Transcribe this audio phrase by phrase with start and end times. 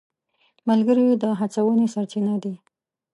[0.67, 2.53] ملګري د هڅونې سرچینه دي.